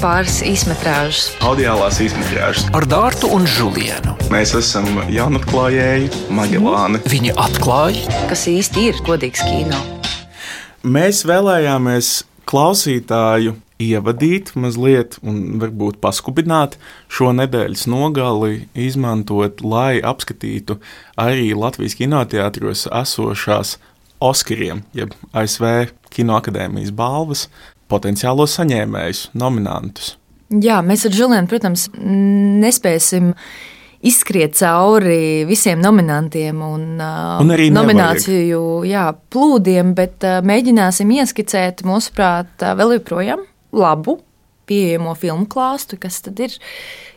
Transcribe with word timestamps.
pāris 0.00 0.38
īsmetrāžas. 0.46 1.26
Audiālās 1.44 1.98
īsmetrāžas. 2.00 2.68
Ar 2.76 2.86
Dārtu 2.88 3.28
un 3.36 3.44
Žulienu. 3.48 4.14
Mēs 4.32 4.54
esam 4.56 4.86
jaunatklājēji 5.12 6.08
Magelāni. 6.32 7.02
Viņi 7.10 7.34
atklāja, 7.36 8.20
kas 8.30 8.46
īsti 8.48 8.86
ir 8.88 9.00
godīgs 9.04 9.42
kino. 9.44 9.80
Mēs 10.80 11.20
vēlējāmies 11.28 12.12
klausītāju 12.48 13.58
ievadīt 13.80 14.54
mazliet 14.56 15.18
un 15.20 15.60
varbūt 15.60 16.00
paskubināt 16.00 16.78
šo 17.12 17.34
nedēļas 17.36 17.84
nogali, 17.92 18.64
izmantot, 18.72 19.60
lai 19.60 20.00
apskatītu 20.00 20.78
arī 21.20 21.52
Latvijas 21.52 21.98
kinoteātros 22.00 22.86
esošās 22.88 23.76
Oskariem, 24.20 24.82
jeb 24.96 25.12
ASV 25.36 25.92
Kinoakadēmijas 26.12 26.92
balvas 26.96 27.46
potenciālos 27.90 28.54
saņēmējus, 28.58 29.26
nominantus. 29.38 30.14
Jā, 30.50 30.80
mēs 30.82 31.04
ar 31.06 31.14
Žulienu, 31.14 31.46
protams, 31.50 31.86
nespēsim 31.94 33.34
izskriet 34.06 34.56
cauri 34.58 35.44
visiem 35.46 35.82
nominantiem 35.82 36.62
un, 36.64 36.86
un 36.98 37.52
arī 37.54 37.68
nomināciju 37.74 38.62
jā, 38.88 39.04
plūdiem, 39.30 39.92
bet 39.98 40.24
mēģināsim 40.46 41.12
ieskicēt, 41.20 41.84
mūsuprāt, 41.86 42.64
vēl 42.80 42.96
joprojām 42.96 43.44
labu 43.76 44.18
pieejamo 44.70 45.14
filmu 45.18 45.46
klāstu, 45.50 45.98
kas 46.00 46.20
tad 46.24 46.40
ir 46.42 46.54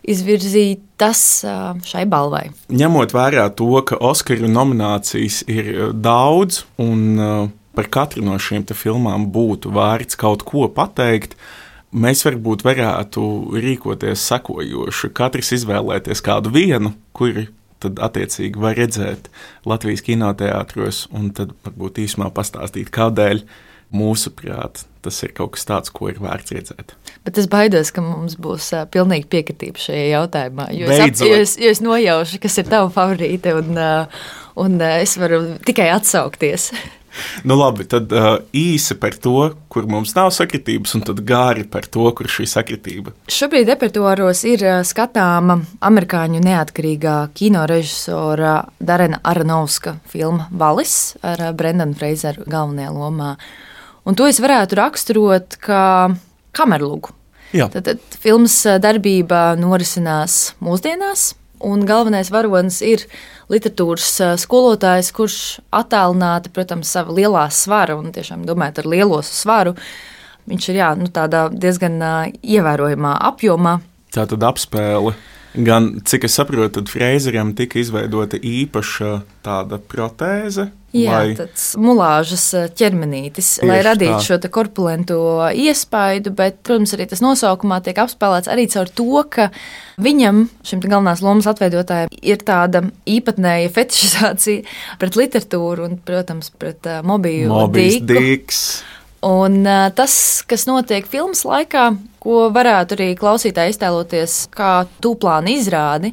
izvirzītas 0.09 1.23
šai 1.87 2.05
balvai. 2.09 2.47
Ņemot 2.73 3.13
vērā 3.15 3.47
to, 3.57 3.69
ka 3.87 3.99
Oskaru 4.01 4.49
nominācijas 4.51 5.43
ir 5.51 5.93
daudz 5.93 6.63
un 6.81 7.53
par 7.75 7.89
katru 7.93 8.23
no 8.25 8.37
šīm 8.41 8.65
filmām 8.77 9.27
būtu 9.33 9.73
vērts 9.73 10.19
kaut 10.19 10.45
ko 10.47 10.67
pateikt, 10.69 11.35
mēs 11.93 12.23
varbūt 12.25 12.65
varētu 12.65 13.25
rīkoties 13.53 14.29
sekojoši. 14.29 15.11
Katrs 15.13 15.53
izvēlēties 15.59 16.23
kādu 16.25 16.53
vienu, 16.53 16.93
kuri 17.13 17.49
tad 17.83 17.99
attiecīgi 17.99 18.61
var 18.63 18.77
redzēt 18.79 19.29
Latvijas 19.67 20.05
kinoteātros, 20.05 21.07
un 21.11 21.31
tad 21.35 21.53
varbūt 21.65 22.01
īsumā 22.05 22.31
pastāstīt, 22.35 22.93
kādēļ 22.93 23.43
mūsuprāt 23.93 24.85
tas 25.03 25.19
ir 25.25 25.33
kaut 25.35 25.57
kas 25.57 25.67
tāds, 25.67 25.91
ko 25.93 26.07
ir 26.09 26.21
vērts 26.23 26.55
redzēt. 26.55 26.93
Bet 27.27 27.37
es 27.39 27.49
baidos, 27.51 27.91
ka 27.93 28.01
mums 28.03 28.37
būs 28.39 28.69
uh, 28.75 28.85
pilnīgi 28.91 29.27
piekritība 29.31 29.81
šajā 29.83 30.05
jautājumā. 30.13 30.69
Jo 30.75 30.87
es, 30.91 31.03
ap, 31.03 31.19
jo, 31.27 31.39
es, 31.43 31.55
jo 31.59 31.71
es 31.75 31.83
nojaušu, 31.83 32.39
kas 32.43 32.57
ir 32.61 32.69
tava 32.71 32.87
favorīte, 32.93 33.51
un, 33.59 33.75
uh, 33.75 34.23
un 34.63 34.79
uh, 34.79 34.97
es 35.03 35.17
varu 35.19 35.43
tikai 35.67 35.91
atsaukties. 35.97 36.71
Nu, 37.47 37.55
labi, 37.59 37.85
tad 37.89 38.11
uh, 38.13 38.37
īsi 38.55 38.95
par 38.99 39.15
to, 39.21 39.53
kur 39.71 39.87
mums 39.89 40.13
nav 40.17 40.31
sakritības, 40.35 40.95
un 40.97 41.03
tad 41.07 41.21
gāri 41.27 41.65
par 41.69 41.87
to, 41.91 42.05
kur 42.15 42.29
šī 42.29 42.45
sakritība. 42.49 43.13
Šobrīd 43.31 43.69
repertuāros 43.73 44.43
ir 44.49 44.63
skatāma 44.87 45.59
amerikāņu 45.83 46.41
neatkarīgā 46.43 47.17
kino 47.37 47.65
režisora 47.69 48.59
Darena 48.79 49.21
Aronovska 49.23 49.97
filma 50.09 50.47
Valis 50.51 51.15
ar 51.25 51.49
Brendanu 51.57 51.97
Freizeru 51.97 52.47
galvenajā 52.49 52.93
lomā. 52.95 53.33
Un 54.03 54.17
to 54.19 54.27
es 54.27 54.41
varētu 54.43 54.79
raksturot 54.79 55.59
kā 55.63 55.83
kamerlugu. 56.55 57.13
Jā. 57.53 57.69
Tad, 57.69 57.85
tad 57.85 58.17
filmas 58.17 58.55
darbība 58.81 59.53
norisinās 59.59 60.55
mūsdienās, 60.63 61.33
un 61.63 61.85
galvenais 61.87 62.31
varonis 62.33 62.81
ir 62.85 63.05
literatūras 63.51 64.39
skolotājs, 64.43 65.11
kurš 65.15 65.37
attēlināti, 65.73 66.51
protams, 66.53 66.91
savu 66.91 67.17
lielā 67.17 67.47
svara 67.51 67.97
un 67.99 68.11
tiešām 68.15 68.47
domājot 68.47 68.83
ar 68.83 68.89
lielo 68.95 69.21
svaru. 69.25 69.77
Viņš 70.49 70.69
ir 70.69 70.81
jā, 70.81 70.89
nu, 70.99 71.07
diezgan 71.55 72.01
ievērojamā 72.43 73.13
apjomā. 73.31 73.77
Tā 74.13 74.27
tad 74.29 74.43
apspēle 74.43 75.15
Gan, 75.53 75.99
cik 76.01 76.23
es 76.25 76.33
saprotu, 76.33 76.81
Freizeram 76.89 77.51
tika 77.53 77.77
izveidota 77.77 78.39
īpaša 78.41 79.19
tāda 79.45 79.77
protēze. 79.77 80.71
Jā, 80.93 81.13
vai... 81.17 81.33
tāds 81.37 81.71
mulāžas 81.81 82.43
eh, 82.53 82.67
ķermenītis, 82.77 83.55
Tieši 83.57 83.69
lai 83.69 83.79
radītu 83.85 84.13
tā. 84.19 84.25
šo 84.27 84.37
korpulentu 84.53 85.17
iespaidu, 85.57 86.33
bet, 86.37 86.59
protams, 86.61 86.93
arī 86.93 87.07
tas 87.09 87.23
nosaukumā 87.23 87.79
tiek 87.85 87.97
apspēlēts 88.03 88.51
arī 88.53 88.67
caur 88.69 88.91
to, 88.93 89.23
ka 89.33 89.49
viņam, 90.03 90.45
šim 90.61 90.83
galvenās 90.85 91.23
lomas 91.25 91.49
atveidotājam, 91.49 92.13
ir 92.13 92.45
tāda 92.45 92.83
īpatnēja 93.09 93.73
fetišizācija 93.73 94.65
pret 95.01 95.17
literatūru 95.17 95.89
un, 95.89 95.97
protams, 96.05 96.53
pret 96.61 96.85
uh, 96.85 97.01
mobīlu 97.05 97.65
dīku. 97.73 98.59
Un 99.23 99.61
uh, 99.63 99.87
tas, 99.95 100.13
kas 100.47 100.65
notiek 100.67 101.05
filmas 101.07 101.45
laikā, 101.47 101.93
ko 102.23 102.47
varētu 102.51 102.97
arī 102.97 103.05
klausītāji 103.19 103.71
iztēloties 103.71 104.33
kā 104.51 104.71
tūplāna 105.03 105.53
izrādi, 105.53 106.11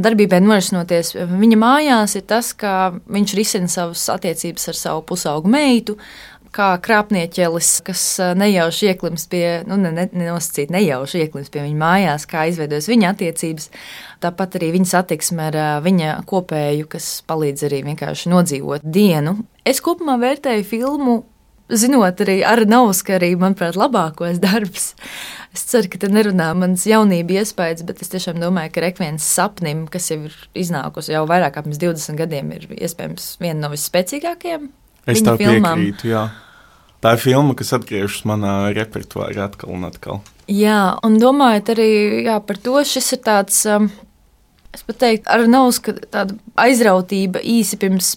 darbībai 0.00 0.42
norisinoties 0.44 1.14
viņa 1.30 1.60
mājās, 1.60 2.18
ir 2.20 2.26
tas, 2.28 2.52
ka 2.56 2.92
viņš 3.08 3.36
risina 3.38 3.70
savas 3.72 4.04
attiecības 4.12 4.68
ar 4.72 4.76
savu 4.76 5.06
pusaugu 5.08 5.48
meitu. 5.52 5.96
Kā 6.50 6.72
krāpnieķelis, 6.82 7.68
kas 7.86 8.02
nejauši 8.34 8.88
ieklimst 8.90 9.28
pie, 9.30 9.44
nu, 9.70 9.76
ne, 9.78 9.92
ne, 9.94 10.08
nenosacīt, 10.10 10.72
nejauši 10.74 11.20
ieklimst 11.22 11.52
pie 11.54 11.62
viņa 11.62 11.78
mājās, 11.78 12.26
kā 12.26 12.48
izveidojas 12.50 12.90
viņa 12.90 13.12
attiecības. 13.14 13.70
Tāpat 14.20 14.58
arī 14.58 14.72
viņa 14.74 14.90
satiksme 14.96 15.46
ar 15.46 15.60
viņa 15.86 16.16
kopēju, 16.28 16.90
kas 16.90 17.12
palīdz 17.30 17.68
arī 17.70 17.84
vienkārši 17.92 18.34
nodzīvot 18.34 18.82
dienu. 18.82 19.38
Es 19.62 19.78
kopumā 19.84 20.18
vērtēju 20.18 20.66
filmu 20.66 21.20
zinot 21.76 22.20
arī 22.24 22.40
Arnauts, 22.46 23.02
ka 23.06 23.16
arī, 23.18 23.32
manuprāt, 23.38 23.78
labākos 23.78 24.40
darbs. 24.42 24.92
Es 25.54 25.64
ceru, 25.66 25.90
ka 25.90 25.98
te 26.02 26.10
nerunā 26.12 26.50
mans 26.58 26.84
jaunība 26.86 27.40
iespējas, 27.40 27.82
bet 27.86 28.02
es 28.04 28.12
tiešām 28.12 28.38
domāju, 28.42 28.70
ka 28.74 28.84
rekviens 28.84 29.26
sapnim, 29.26 29.86
kas 29.90 30.10
jau 30.12 30.20
ir 30.28 30.36
iznākusi 30.58 31.16
jau 31.16 31.24
vairāk 31.30 31.56
kā 31.56 31.64
pirms 31.66 31.80
20 31.82 32.20
gadiem, 32.20 32.52
ir 32.54 32.68
iespējams 32.76 33.32
viena 33.42 33.64
no 33.64 33.72
visspēcīgākajām. 33.74 34.68
Es 35.10 35.24
tev 35.26 35.40
piekrītu, 35.40 36.12
jā. 36.12 36.28
Tā 37.00 37.14
ir 37.16 37.22
filma, 37.22 37.56
kas 37.56 37.72
atgriežas 37.72 38.26
manā 38.28 38.54
repertuārā 38.76 39.48
atkal 39.48 39.72
un 39.72 39.88
atkal. 39.88 40.20
Jā, 40.50 40.98
un 41.06 41.16
domājot 41.22 41.72
arī 41.72 41.90
jā, 42.26 42.36
par 42.44 42.58
to, 42.60 42.76
šis 42.84 43.14
ir 43.16 43.22
tāds 43.24 43.62
um, 43.70 43.88
Es 44.70 44.84
pat 44.86 45.00
teiktu, 45.02 45.26
ar 45.34 45.42
Nausku 45.50 45.96
tādu 46.14 46.36
aizrautību 46.62 47.40
īsi 47.42 47.78
pirms 47.80 48.12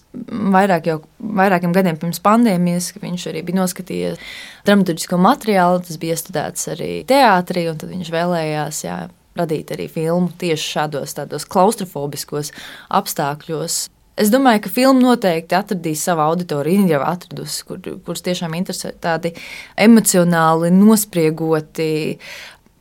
vairāk 0.53 0.85
jau, 0.91 0.99
vairākiem 1.17 1.73
gadiem 1.73 1.97
pirms 1.97 2.21
pandēmijas, 2.21 2.91
ka 2.93 3.01
viņš 3.01 3.25
arī 3.31 3.41
bija 3.47 3.57
noskatījies 3.57 4.35
dramaturgisko 4.67 5.17
materiālu, 5.17 5.81
tas 5.87 5.97
bija 6.01 6.13
iestudēts 6.13 6.69
arī 6.75 6.91
teātrī, 7.09 7.65
un 7.71 7.81
tad 7.81 7.89
viņš 7.95 8.13
vēlējās 8.13 8.83
jā, 8.85 8.99
radīt 9.39 9.73
arī 9.73 9.89
filmu 9.89 10.29
tieši 10.37 10.69
šādos 10.75 11.17
tādos 11.17 11.49
klaustrofobiskos 11.49 12.53
apstākļos. 13.01 13.87
Es 14.13 14.29
domāju, 14.29 14.59
ka 14.61 14.69
filma 14.69 15.01
noteikti 15.01 15.55
atradīs 15.57 16.03
savu 16.05 16.21
auditoriju, 16.21 16.85
jau 16.91 16.99
atradusi, 17.01 17.63
kur, 17.65 17.79
kurus 18.05 18.21
tiešām 18.21 18.53
interesē 18.59 18.91
tādi 19.01 19.31
emocionāli 19.73 20.69
nospriegoti 20.75 21.87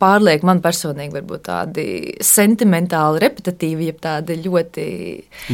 pārlieku 0.02 0.48
man 0.48 0.62
personīgi 0.64 1.16
varbūt 1.16 1.44
tādi 1.48 1.86
sentimentāli, 2.26 3.22
repetitīvi, 3.22 3.90
jeb 3.92 4.00
tādi 4.02 4.38
ļoti. 4.42 4.86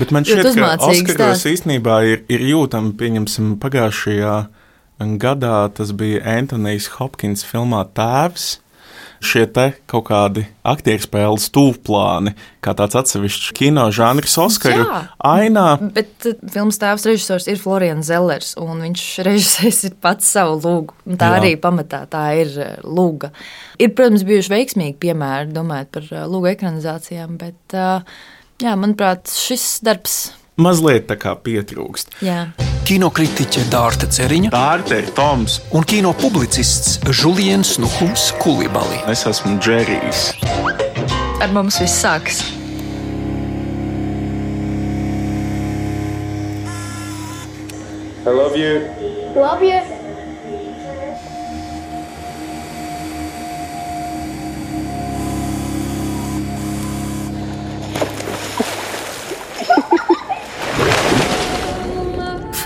Bet 0.00 0.14
man 0.14 0.28
šķiet, 0.28 0.54
ka 0.56 0.70
Oskaros 0.88 1.44
īstenībā 1.52 1.98
ir, 2.08 2.24
ir 2.32 2.46
jūtama, 2.52 2.94
pieņemsim, 2.98 3.58
pagājušajā 3.62 4.38
gadā 5.22 5.58
tas 5.74 5.92
bija 5.94 6.24
Antonijs 6.38 6.88
Hopkins 6.96 7.44
filmā 7.46 7.84
Tēvs 7.94 8.56
šie 9.24 9.44
kaut 9.88 10.06
kādi 10.08 10.44
aktierspēles 10.68 11.48
tūplāni, 11.54 12.34
kā 12.64 12.74
tāds 12.78 12.98
atsevišķs 13.00 13.52
kino 13.56 13.88
žanrs, 13.94 14.36
Oskaru 14.40 14.84
Jā, 14.84 15.00
ainā. 15.24 15.66
Bet 15.94 16.28
uh, 16.28 16.38
filmas 16.52 16.80
tēvs 16.80 17.08
režisors 17.08 17.48
ir 17.50 17.60
Florians 17.62 18.08
Zellers, 18.10 18.54
un 18.60 18.84
viņš 18.86 19.04
režisēs 19.28 19.84
pats 20.02 20.28
savu 20.36 20.58
lūgu. 20.62 20.96
Tā 21.18 21.32
Jā. 21.34 21.42
arī 21.42 21.54
pamatā 21.60 22.04
tā 22.10 22.24
ir 22.40 22.54
uh, 22.56 22.74
lūga. 22.84 23.32
Ir, 23.78 23.94
protams, 23.96 24.26
bijuši 24.28 24.54
veiksmīgi 24.54 24.98
piemēri, 25.02 25.54
domājot 25.54 25.94
par 25.94 26.10
uh, 26.12 26.26
lūgu 26.30 26.52
ekranizācijām, 26.54 27.38
bet, 27.40 27.78
jā, 28.62 28.74
manuprāt, 28.78 29.30
šis 29.32 29.78
darbs 29.86 30.20
mazliet 30.58 31.06
tā 31.10 31.18
kā 31.20 31.36
pietrūkst. 31.38 32.18
Jā. 32.26 32.48
Kinokritiķe 32.88 33.66
Dārta 33.68 34.06
Ceriņa, 34.08 34.48
Dārta 34.48 35.02
Toms 35.12 35.58
un 35.76 35.84
kino 35.84 36.14
publicists 36.16 36.94
Žuliens 37.12 37.74
Nuhums 37.82 38.30
Kulibali. 38.40 39.02
Es 39.12 39.26
esmu 39.28 39.58
Džerijs. 39.60 40.30
Ar 41.44 41.52
mums 41.52 41.76
viss 41.82 42.00
sākas. 42.00 42.40
I 48.24 48.32
love 48.32 48.56
you. 48.56 48.80
Love 49.36 49.60
you. 49.60 50.07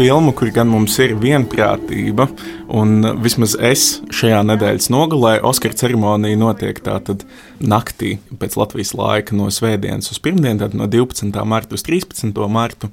Filmu, 0.02 0.34
kur 0.34 0.50
gan 0.50 0.66
mums 0.68 0.98
ir 1.00 1.14
vienprātība, 1.22 2.26
Un 2.72 3.04
vismaz 3.20 3.52
es 3.60 3.82
šajā 4.16 4.38
nedēļas 4.48 4.88
nogalē, 4.92 5.34
Oskara 5.44 5.76
ceremonija 5.76 6.38
notiek 6.40 6.78
tātad 6.80 7.26
naktī 7.60 8.14
pēc 8.40 8.56
Latvijas 8.56 8.94
laika 8.96 9.36
no 9.36 9.50
svētdienas 9.52 10.08
uz 10.14 10.20
pirmdienu, 10.24 10.62
tad 10.62 10.76
no 10.78 10.86
12. 10.88 11.36
marta 11.44 11.76
uz 11.76 11.84
13. 11.84 12.32
martu. 12.48 12.88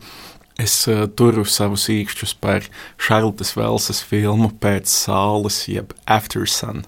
Es 0.59 0.75
uh, 0.91 1.05
turu 1.07 1.45
savus 1.47 1.85
īkšķus 1.93 2.35
par 2.43 2.67
Šarlotas 2.99 3.53
Velsas 3.55 4.01
filmu 4.03 4.49
Pēc 4.59 4.91
saules, 4.91 5.61
jeb 5.71 5.95
After 6.03 6.43
Sun. 6.43 6.83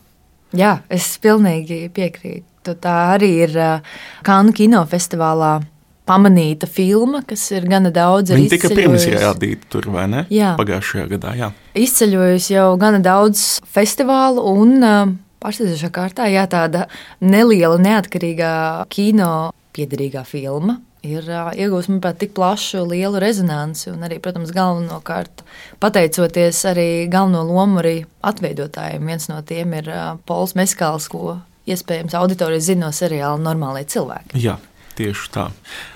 Jā, 0.51 0.81
es 0.91 1.13
pilnīgi 1.23 1.85
piekrītu. 1.95 2.75
Tā 2.83 2.97
arī 3.13 3.31
ir 3.45 3.55
uh, 3.55 3.93
Kanu 4.27 4.51
kinofestivālā 4.51 5.61
pamanīta 6.09 6.67
filma, 6.69 7.21
kas 7.27 7.43
ir 7.53 7.67
gana 7.69 7.91
daudz 7.93 8.33
Viņa 8.33 8.53
tika 8.55 8.71
pirms 8.73 9.05
rādīta 9.13 9.69
tur, 9.71 9.89
vai 9.93 10.07
ne? 10.11 10.25
Jā. 10.33 10.55
Pagājušajā 10.59 11.07
gadā, 11.15 11.33
jā. 11.39 11.51
Izceļojusi 11.77 12.55
jau 12.55 12.69
gana 12.81 13.01
daudz 13.03 13.61
festivālu 13.71 14.45
un 14.51 15.19
pārsteidzošā 15.41 15.89
kārtā, 15.93 16.29
jā, 16.31 16.45
tāda 16.49 16.87
neliela 17.23 17.79
neatkarīgā 17.81 18.53
kino 18.93 19.51
piederīgā 19.75 20.25
filma. 20.27 20.79
Ir 21.01 21.25
iegūst, 21.25 21.89
manuprāt, 21.89 22.19
tik 22.21 22.35
plašu, 22.37 22.83
lielu 22.85 23.17
rezonanci, 23.21 23.87
un 23.89 24.03
arī, 24.05 24.19
protams, 24.21 24.51
galvenokārt 24.53 25.41
pateicoties 25.81 26.59
arī 26.69 26.89
galveno 27.09 27.41
lomu 27.47 27.81
arī 27.81 27.95
atveidotājiem. 28.21 29.07
Viens 29.09 29.25
no 29.31 29.39
tiem 29.41 29.73
ir 29.79 29.89
Pols 30.29 30.53
Meskāls, 30.59 31.09
ko 31.09 31.39
iespējams 31.65 32.13
auditorija 32.17 32.61
zina 32.61 32.85
no 32.85 32.91
seriāla 32.93 33.41
Normālie 33.41 33.87
cilvēki. 33.89 34.43
Jā, 34.45 34.59
tieši 34.97 35.31
tā. 35.33 35.47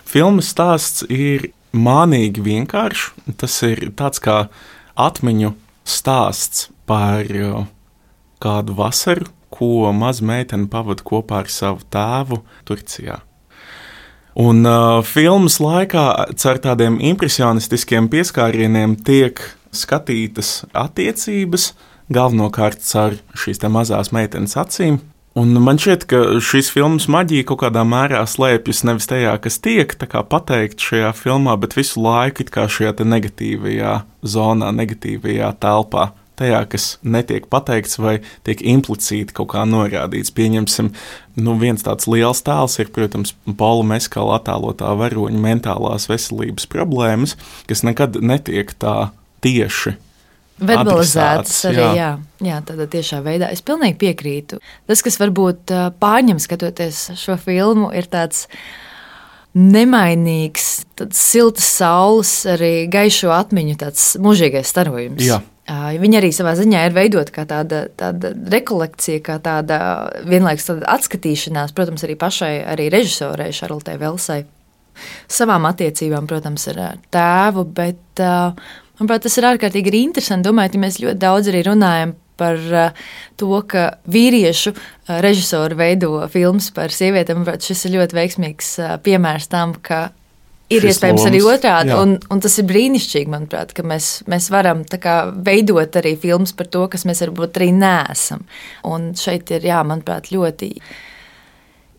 Filmas 0.08 0.50
stāsts 0.54 1.06
ir 1.12 1.50
mānīgi 1.76 2.44
vienkāršs. 2.46 3.12
Tas 3.40 3.60
ir 3.68 3.90
tāds 4.00 4.22
kā 4.24 4.46
atmiņu 4.96 5.54
stāsts 5.86 6.70
par 6.90 7.30
uh, 7.36 7.66
kādu 8.44 8.76
vasaru, 8.78 9.30
ko 9.56 9.92
maza 9.96 10.26
meitene 10.26 10.68
pavadīja 10.72 11.08
kopā 11.08 11.44
ar 11.44 11.52
savu 11.52 11.86
tēvu 11.94 12.42
Turcijā. 12.68 13.22
Un 14.36 14.66
uh, 14.68 15.00
filmas 15.08 15.62
laikā 15.64 16.06
caur 16.36 16.60
tādiem 16.64 16.98
impresionistiskiem 17.12 18.10
pieskārieniem 18.12 18.98
tiek 19.08 19.40
skatītas 19.76 20.66
attiecības, 20.76 21.70
galvenokārt 22.12 22.84
caur 22.84 23.16
šīs 23.40 23.64
mazās 23.72 24.12
meitenes 24.16 24.58
acīm. 24.60 25.00
Un 25.36 25.52
man 25.60 25.76
šķiet, 25.76 26.06
ka 26.08 26.20
šīs 26.40 26.70
filmas 26.72 27.10
maģija 27.12 27.44
kaut 27.50 27.60
kādā 27.66 27.82
mērā 27.84 28.22
slēpjas 28.24 28.86
nevis 28.88 29.10
tajā, 29.12 29.34
kas 29.44 29.58
tiek 29.60 29.92
tā 30.00 30.08
kā 30.08 30.22
pateikt 30.24 30.80
šajā 30.80 31.10
filmā, 31.18 31.58
bet 31.60 31.76
visu 31.76 32.00
laiku 32.00 32.46
šajā 32.48 32.94
negatīvajā 33.04 33.98
zonā, 34.24 34.70
negatīvajā 34.72 35.50
telpā. 35.60 36.14
Tajā, 36.40 36.62
kas 36.72 36.86
netiek 37.04 37.50
pateikts 37.52 38.00
vai 38.00 38.18
tiek 38.48 38.64
implicīti 38.64 39.36
kaut 39.36 39.54
kā 39.54 39.64
norādīts. 39.68 40.32
Pieņemsim, 40.36 40.94
nu 41.40 41.58
viens 41.60 41.84
tāds 41.84 42.08
liels 42.12 42.44
tēls 42.44 42.80
ir, 42.80 42.92
protams, 42.96 43.36
Paula 43.60 43.84
Meskala 43.92 44.40
attēlotā 44.40 44.96
varoņa 45.00 45.40
mentālās 45.50 46.08
veselības 46.12 46.68
problēmas, 46.72 47.36
kas 47.68 47.84
nekad 47.88 48.20
netiek 48.24 48.72
tā 48.80 49.12
tieši 49.44 49.98
Verbalizētas 50.56 51.57
arī, 51.68 51.81
jā. 51.84 51.94
jā, 51.98 52.10
jā 52.48 52.57
tādā 52.63 52.88
tiešā 52.92 53.19
veidā. 53.25 53.50
Es 53.52 53.63
pilnīgi 53.66 53.98
piekrītu. 54.06 54.62
Tas, 54.88 55.02
kas 55.04 55.19
varbūt 55.19 55.74
pārņem 56.00 56.40
skatoties 56.40 57.10
šo 57.19 57.36
filmu, 57.42 57.90
ir 57.96 58.07
tāds 58.12 58.46
nemainīgs, 59.56 60.69
tāds 61.00 61.19
silts 61.19 61.68
saules, 61.78 62.31
arī 62.56 62.88
gaišo 62.92 63.34
atmiņu, 63.36 63.75
tāds 63.84 64.13
mūžīgais 64.24 64.72
starojums. 64.72 65.24
Jā. 65.24 65.42
Viņa 65.66 66.19
arī 66.19 66.30
savā 66.36 66.54
ziņā 66.60 66.84
ir 66.86 66.94
veidota 66.94 67.34
kā 67.34 67.44
tāda, 67.50 67.86
tāda 67.98 68.36
rekolekcija, 68.54 69.24
kā 69.25 69.40
tāda 69.42 69.80
vienlaikus 70.28 70.68
tāda 70.68 70.92
atskatīšanās, 70.94 71.74
protams, 71.75 72.04
arī 72.06 72.16
pašai 72.22 72.51
arī 72.75 72.92
režisorei 72.94 73.50
Šarlotei 73.56 73.98
Velsai. 73.98 74.44
Savām 75.28 75.66
attiecībām, 75.68 76.28
protams, 76.30 76.68
ar 76.72 77.00
tēvu, 77.12 77.66
bet 77.75 78.22
ā, 78.24 78.54
manuprāt, 79.00 79.26
tas 79.26 79.40
ir 79.40 79.50
ārkārtīgi 79.52 79.92
arī 79.92 80.04
interesanti. 80.10 80.48
Domājot, 80.50 80.78
ja 80.78 80.84
mēs 80.86 81.02
ļoti 81.04 81.22
daudz 81.22 81.52
arī 81.52 81.64
runājam 81.68 82.16
par 82.40 82.60
ā, 82.60 82.90
to, 83.40 83.52
ka 83.70 83.88
vīriešu 84.12 84.74
ā, 84.76 85.22
režisori 85.24 85.78
veido 85.80 86.20
filmas 86.32 86.70
par 86.76 86.94
sievietēm, 86.94 87.42
manuprāt, 87.42 87.66
šis 87.66 87.88
ir 87.88 87.98
ļoti 88.00 88.20
veiksmīgs 88.20 88.76
ā, 88.84 88.92
piemērs 89.06 89.50
tam, 89.52 89.76
ka 89.80 90.10
ir 90.72 90.84
Šis 90.84 90.96
iespējams 90.96 91.26
arī 91.30 91.42
lomas, 91.44 91.60
otrādi. 91.60 91.94
jā. 91.94 92.02
Un, 92.02 92.16
un 92.34 92.44
tas 92.44 92.58
ir 92.60 92.68
brīnišķīgi, 92.70 93.32
manuprāt, 93.32 93.74
ka 93.78 93.86
mēs, 93.88 94.12
mēs 94.32 94.50
varam 94.54 94.84
kā 94.86 95.18
veidot 95.32 96.00
arī 96.02 96.16
filmas 96.20 96.56
par 96.58 96.70
to, 96.74 96.86
kas 96.92 97.06
mēs 97.08 97.24
varbūt 97.26 97.60
arī 97.60 97.72
neesam. 97.76 98.46
Un 98.88 99.14
šeit 99.20 99.52
ir, 99.56 99.68
jā, 99.70 99.82
manuprāt, 99.88 100.32
ļoti 100.34 100.72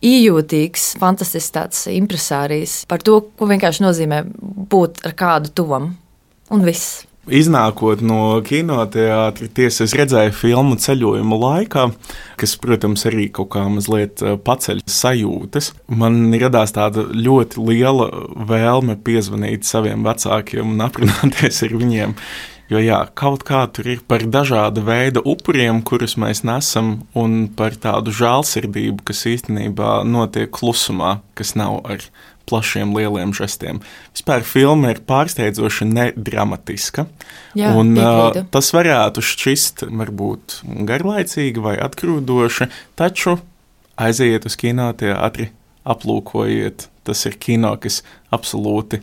ījūtīgs, 0.07 0.91
fantastisks 1.01 1.53
tāds 1.55 1.85
impresārijas 1.89 2.83
par 2.89 3.01
to, 3.01 3.21
ko 3.37 3.47
vienkārši 3.49 3.85
nozīmē 3.85 4.21
būt 4.69 5.01
ar 5.07 5.15
kādu 5.17 5.53
tuvam. 5.57 5.95
Un 6.53 6.63
viss. 6.63 7.03
Iznākot 7.27 7.99
no 8.07 8.37
kinoteātra, 8.39 9.49
tiesa 9.51 9.83
es 9.83 9.93
redzēju 9.99 10.31
filmu 10.31 10.77
ceļojuma 10.79 11.39
laikā, 11.41 11.83
kas, 12.39 12.53
protams, 12.63 13.03
arī 13.09 13.25
kaut 13.35 13.49
kā 13.57 13.65
mazliet 13.67 14.23
eh, 14.23 14.37
paceļ 14.39 14.85
sajūtas. 14.87 15.73
Man 15.91 16.29
radās 16.39 16.71
tāda 16.77 17.03
ļoti 17.11 17.65
liela 17.67 18.07
vēlme 18.47 18.95
piezvanīt 19.03 19.67
saviem 19.67 20.07
vecākiem 20.07 20.71
un 20.71 20.85
aprunāties 20.87 21.65
ar 21.67 21.75
viņiem. 21.81 22.15
Jo 22.71 22.79
jā, 22.83 23.01
kaut 23.15 23.43
kā 23.47 23.61
tur 23.71 23.87
ir 23.87 23.99
par 24.07 24.23
dažādu 24.27 24.81
veidu 24.87 25.21
upuriem, 25.27 25.79
kurus 25.87 26.17
mēs 26.19 26.43
nesam, 26.47 26.97
un 27.15 27.45
par 27.59 27.75
tādu 27.79 28.11
žēlsirdību, 28.15 29.03
kas 29.07 29.23
īstenībā 29.27 30.01
notiek 30.07 30.51
klusumā, 30.51 31.21
kas 31.35 31.55
nav 31.59 31.79
ar 31.87 32.03
plašiem, 32.47 32.93
lieliem 32.95 33.33
žestiem. 33.35 33.81
Vispār 34.15 34.45
filma 34.47 34.93
ir 34.93 35.01
pārsteidzoši 35.07 35.87
nedramatiska. 35.89 37.07
Jā, 37.57 37.73
un, 37.77 37.93
piekrītu. 37.97 38.45
tas 38.53 38.71
varētu 38.75 39.23
šķist 39.25 39.85
varbūt 39.87 40.59
garlaicīgi 40.87 41.63
vai 41.63 41.77
atgrūdoši, 41.83 42.69
taču 42.99 43.37
aiziet 43.97 44.47
uz 44.47 44.57
kinoteātri, 44.59 45.51
aplūkojiet. 45.87 46.89
Tas 47.07 47.23
ir 47.29 47.37
kino, 47.39 47.71
kas 47.79 48.01
absolūti 48.35 48.99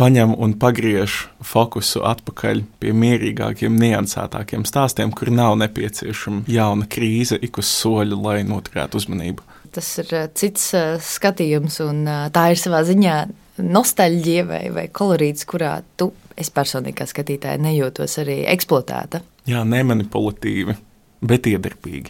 paņem 0.00 0.32
un 0.40 0.54
pagriež 0.56 1.26
fokusu 1.44 2.00
atpakaļ 2.08 2.62
pie 2.80 2.92
mierīgākiem, 2.96 3.76
niansētākiem 3.80 4.64
stāstiem, 4.68 5.12
kur 5.12 5.28
nav 5.34 5.58
nepieciešama 5.60 6.46
jauna 6.48 6.88
krīze 6.90 7.36
ik 7.36 7.60
uz 7.60 7.68
soļa, 7.68 8.16
lai 8.16 8.38
noturētu 8.48 9.00
uzmanību. 9.00 9.44
Tas 9.74 9.90
ir 10.02 10.14
ā, 10.16 10.24
cits 10.34 10.70
ā, 10.74 10.84
skatījums, 11.04 11.78
un 11.84 12.02
ā, 12.08 12.18
tā 12.34 12.48
ir 12.54 12.58
savā 12.58 12.80
ziņā 12.88 13.16
nostalģija 13.60 14.46
vai, 14.48 14.62
vai 14.74 14.86
kolorīts, 14.88 15.44
kurā 15.50 15.76
tu, 16.00 16.10
es 16.40 16.48
personīgi 16.54 17.02
kā 17.02 17.06
skatītāja, 17.10 17.60
nejūtos 17.60 18.16
arī 18.24 18.40
eksploatēta. 18.54 19.20
Jā, 19.50 19.62
nemanipulatīvi, 19.68 20.78
bet 21.28 21.46
iedarbīgi. 21.50 22.08